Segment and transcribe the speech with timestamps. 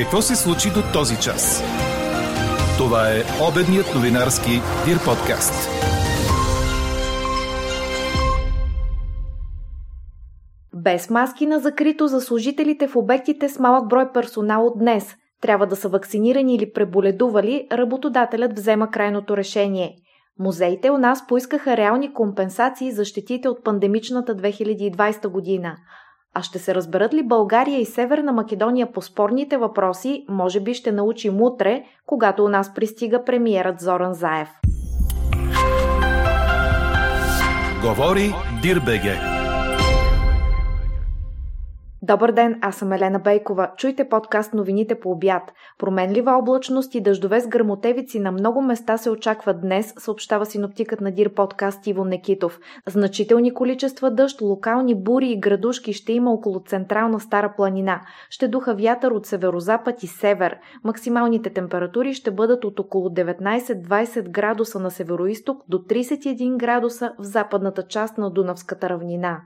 [0.00, 1.62] Какво се случи до този час?
[2.78, 4.50] Това е обедният новинарски
[4.86, 5.68] Дир подкаст.
[10.74, 15.16] Без маски на закрито за служителите в обектите с малък брой персонал от днес.
[15.40, 19.96] Трябва да са вакцинирани или преболедували, работодателят взема крайното решение.
[20.38, 25.76] Музеите у нас поискаха реални компенсации за щетите от пандемичната 2020 година.
[26.34, 30.92] А ще се разберат ли България и Северна Македония по спорните въпроси, може би ще
[30.92, 34.48] научим утре, когато у нас пристига премиерът Зоран Заев.
[37.82, 39.29] Говори Дирбеге.
[42.10, 43.70] Добър ден, аз съм Елена Бейкова.
[43.76, 45.42] Чуйте подкаст новините по обяд.
[45.78, 51.10] Променлива облачност и дъждове с гърмотевици на много места се очакват днес, съобщава синоптикът на
[51.10, 52.60] Дир подкаст Иво Некитов.
[52.86, 58.00] Значителни количества дъжд, локални бури и градушки ще има около централна Стара планина.
[58.30, 60.56] Ще духа вятър от северозапад и север.
[60.84, 67.82] Максималните температури ще бъдат от около 19-20 градуса на североисток до 31 градуса в западната
[67.82, 69.40] част на Дунавската равнина.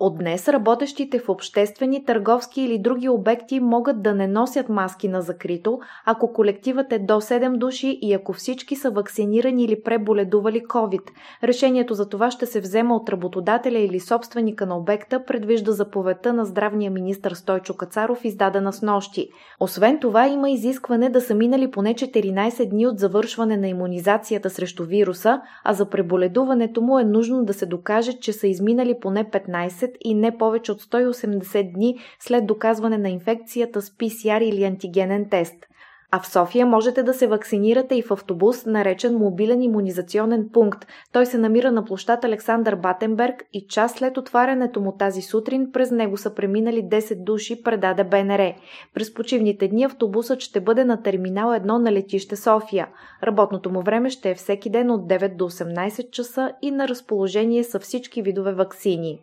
[0.00, 5.22] От днес работещите в обществени, търговски или други обекти могат да не носят маски на
[5.22, 11.02] закрито, ако колективът е до 7 души и ако всички са вакцинирани или преболедували COVID.
[11.44, 16.44] Решението за това ще се взема от работодателя или собственика на обекта, предвижда заповедта на
[16.44, 19.28] здравния министр Стойчо Кацаров, издадена с нощи.
[19.60, 24.84] Освен това, има изискване да са минали поне 14 дни от завършване на иммунизацията срещу
[24.84, 29.87] вируса, а за преболедуването му е нужно да се докаже, че са изминали поне 15
[30.00, 35.68] и не повече от 180 дни след доказване на инфекцията с PCR или антигенен тест.
[36.10, 40.86] А в София можете да се вакцинирате и в автобус, наречен мобилен иммунизационен пункт.
[41.12, 45.90] Той се намира на площад Александър Батенберг и час след отварянето му тази сутрин през
[45.90, 48.52] него са преминали 10 души, предаде БНР.
[48.94, 52.88] През почивните дни автобусът ще бъде на терминал 1 на летище София.
[53.22, 57.64] Работното му време ще е всеки ден от 9 до 18 часа и на разположение
[57.64, 59.20] са всички видове вакцини.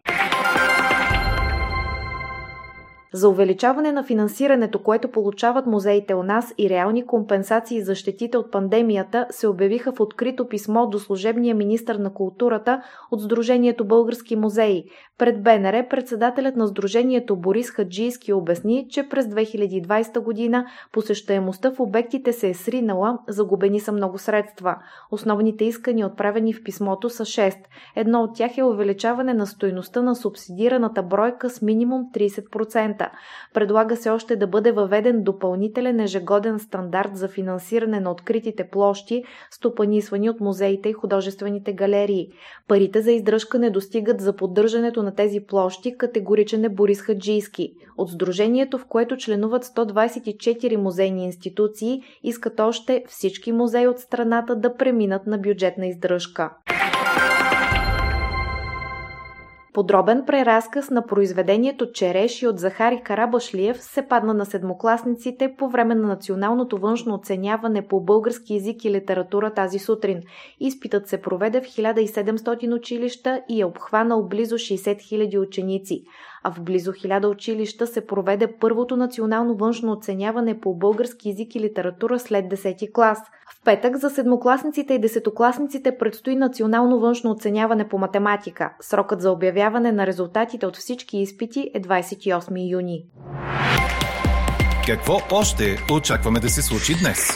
[3.15, 8.51] За увеличаване на финансирането, което получават музеите у нас и реални компенсации за щетите от
[8.51, 12.81] пандемията, се обявиха в открито писмо до служебния министр на културата
[13.11, 14.83] от Сдружението Български музеи.
[15.17, 22.33] Пред БНР председателят на Сдружението Борис Хаджийски обясни, че през 2020 година посещаемостта в обектите
[22.33, 24.75] се е сринала, загубени са много средства.
[25.11, 27.55] Основните искания, отправени в писмото, са 6.
[27.95, 33.04] Едно от тях е увеличаване на стоеността на субсидираната бройка с минимум 30%.
[33.53, 40.29] Предлага се още да бъде въведен допълнителен ежегоден стандарт за финансиране на откритите площи, стопанисвани
[40.29, 42.27] от музеите и художествените галерии.
[42.67, 47.73] Парите за издръжка не достигат за поддържането на тези площи, категоричен е Борис Хаджийски.
[47.97, 54.75] От сдружението, в което членуват 124 музейни институции, искат още всички музеи от страната да
[54.75, 56.49] преминат на бюджетна издръжка.
[59.75, 66.07] Подробен преразказ на произведението Череши от Захари Карабашлиев се падна на седмокласниците по време на
[66.07, 70.21] националното външно оценяване по български язик и литература тази сутрин.
[70.59, 76.03] Изпитът се проведе в 1700 училища и е обхванал близо 60 000 ученици
[76.45, 81.59] а в близо 1000 училища се проведе първото национално външно оценяване по български язик и
[81.59, 83.19] литература след 10 клас.
[83.51, 88.73] В петък за седмокласниците и десетокласниците предстои национално външно оценяване по математика.
[88.81, 93.05] Срокът за обявяване на резултатите от всички изпити е 28 юни.
[94.85, 97.29] Какво още очакваме да се случи днес?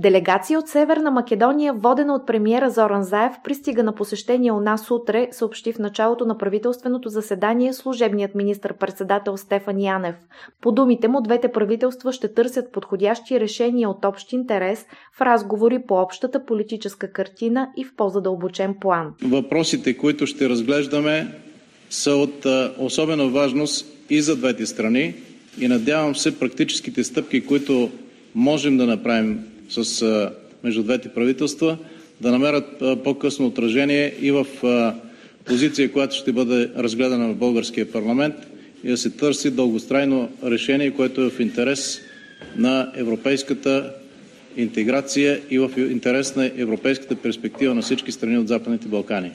[0.00, 5.28] Делегация от Северна Македония, водена от премиера Зоран Заев, пристига на посещение у нас утре,
[5.32, 10.14] съобщи в началото на правителственото заседание служебният министр-председател Стефан Янев.
[10.60, 14.86] По думите му, двете правителства ще търсят подходящи решения от общ интерес
[15.16, 19.14] в разговори по общата политическа картина и в по-задълбочен план.
[19.22, 21.26] Въпросите, които ще разглеждаме,
[21.90, 22.46] са от
[22.78, 25.14] особена важност и за двете страни
[25.60, 27.90] и надявам се практическите стъпки, които
[28.34, 30.30] можем да направим с,
[30.64, 31.76] между двете правителства
[32.20, 34.46] да намерят по-късно отражение и в
[35.44, 38.34] позиция, която ще бъде разгледана в българския парламент
[38.84, 42.00] и да се търси дългострайно решение, което е в интерес
[42.56, 43.92] на европейската
[44.56, 49.30] интеграция и в интерес на европейската перспектива на всички страни от Западните Балкани.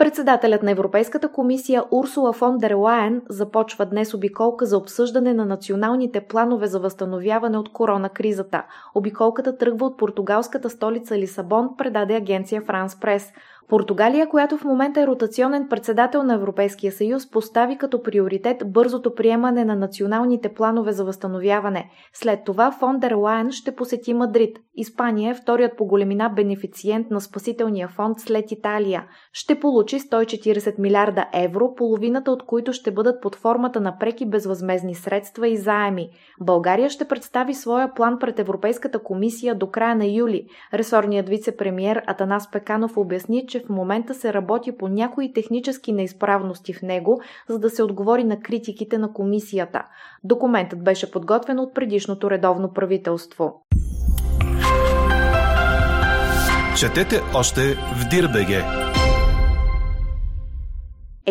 [0.00, 6.20] Председателят на Европейската комисия Урсула фон дер Лайен започва днес обиколка за обсъждане на националните
[6.20, 8.64] планове за възстановяване от корона кризата.
[8.94, 13.32] Обиколката тръгва от португалската столица Лисабон, предаде агенция Франс Прес.
[13.70, 19.64] Португалия, която в момента е ротационен председател на Европейския съюз, постави като приоритет бързото приемане
[19.64, 21.90] на националните планове за възстановяване.
[22.12, 24.58] След това фон дер Лайен ще посети Мадрид.
[24.74, 29.04] Испания е вторият по големина бенефициент на спасителния фонд след Италия.
[29.32, 34.94] Ще получи 140 милиарда евро, половината от които ще бъдат под формата на преки безвъзмезни
[34.94, 36.08] средства и заеми.
[36.40, 40.46] България ще представи своя план пред Европейската комисия до края на юли.
[40.74, 46.82] Ресорният вице-премьер Атанас Пеканов обясни, че в момента се работи по някои технически неизправности в
[46.82, 49.82] него, за да се отговори на критиките на комисията.
[50.24, 53.62] Документът беше подготвен от предишното редовно правителство.
[56.78, 58.89] Четете още в Дирбеге!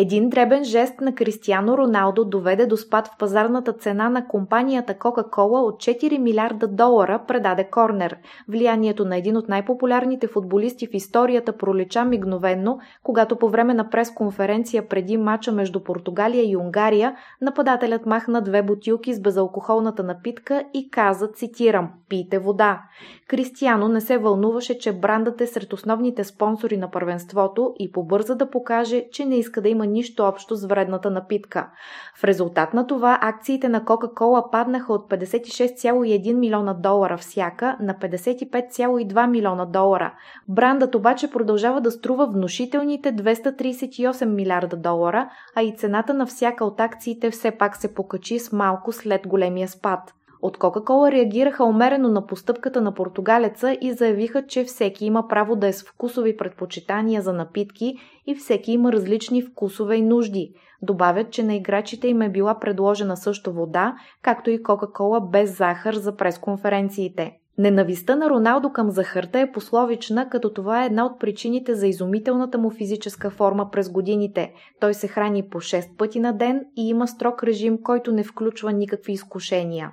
[0.00, 5.60] Един дребен жест на Кристиано Роналдо доведе до спад в пазарната цена на компанията Кока-Кола
[5.60, 8.16] от 4 милиарда долара, предаде Корнер.
[8.48, 14.88] Влиянието на един от най-популярните футболисти в историята пролича мигновенно, когато по време на пресконференция
[14.88, 21.28] преди мача между Португалия и Унгария, нападателят махна две бутилки с безалкохолната напитка и каза,
[21.28, 22.82] цитирам, пийте вода.
[23.28, 28.50] Кристиано не се вълнуваше, че брандът е сред основните спонсори на първенството и побърза да
[28.50, 31.70] покаже, че не иска да има нищо общо с вредната напитка.
[32.16, 39.26] В резултат на това акциите на Кока-Кола паднаха от 56,1 милиона долара всяка на 55,2
[39.26, 40.14] милиона долара.
[40.48, 46.80] Брандът обаче продължава да струва внушителните 238 милиарда долара, а и цената на всяка от
[46.80, 50.14] акциите все пак се покачи с малко след големия спад.
[50.42, 55.66] От Кока-Кола реагираха умерено на постъпката на португалеца и заявиха, че всеки има право да
[55.66, 57.94] е с вкусови предпочитания за напитки
[58.26, 60.52] и всеки има различни вкусове и нужди.
[60.82, 65.94] Добавят, че на играчите им е била предложена също вода, както и Кока-Кола без захар
[65.94, 67.32] за пресконференциите.
[67.58, 72.58] Ненавистта на Роналдо към захарта е пословична, като това е една от причините за изумителната
[72.58, 74.52] му физическа форма през годините.
[74.80, 78.72] Той се храни по 6 пъти на ден и има строг режим, който не включва
[78.72, 79.92] никакви изкушения.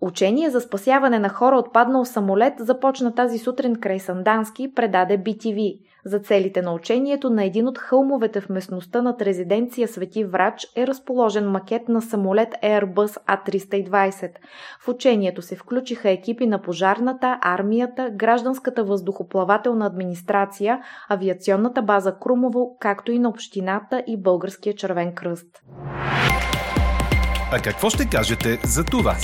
[0.00, 5.80] Учение за спасяване на хора от паднал самолет започна тази сутрин край Сандански, предаде BTV.
[6.04, 10.86] За целите на учението на един от хълмовете в местността над резиденция Свети Врач е
[10.86, 14.30] разположен макет на самолет Airbus A320.
[14.80, 23.12] В учението се включиха екипи на пожарната, армията, гражданската въздухоплавателна администрация, авиационната база Крумово, както
[23.12, 25.46] и на общината и Българския червен кръст.
[27.52, 29.16] А какво ще кажете за това?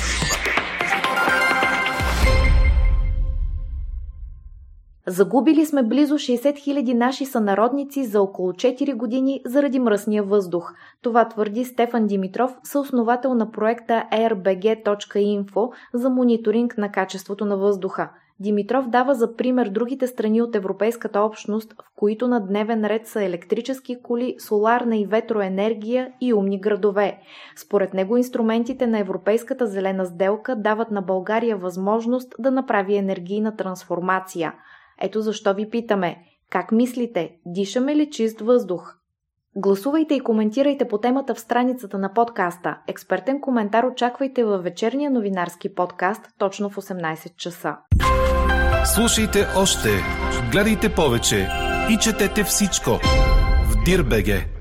[5.09, 10.75] Загубили сме близо 60 000 наши сънародници за около 4 години заради мръсния въздух.
[11.03, 18.11] Това твърди Стефан Димитров, съосновател на проекта airbg.info за мониторинг на качеството на въздуха.
[18.41, 23.23] Димитров дава за пример другите страни от Европейската общност, в които на дневен ред са
[23.23, 27.19] електрически коли, соларна и ветроенергия и умни градове.
[27.57, 34.55] Според него инструментите на Европейската зелена сделка дават на България възможност да направи енергийна трансформация–
[35.01, 36.17] ето защо ви питаме.
[36.51, 37.31] Как мислите?
[37.47, 38.97] Дишаме ли чист въздух?
[39.57, 42.79] Гласувайте и коментирайте по темата в страницата на подкаста.
[42.89, 47.77] Експертен коментар очаквайте във вечерния новинарски подкаст точно в 18 часа.
[48.95, 49.89] Слушайте още,
[50.53, 51.49] гледайте повече
[51.91, 52.91] и четете всичко
[53.65, 54.56] в Дирбеге.